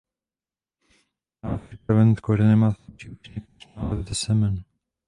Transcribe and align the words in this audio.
Nálev 1.43 1.61
připravený 1.67 2.15
z 2.15 2.19
kořene 2.19 2.55
má 2.55 2.71
slabší 2.73 3.09
účinek 3.09 3.49
než 3.53 3.75
nálev 3.75 4.07
ze 4.07 4.15
semen. 4.15 4.63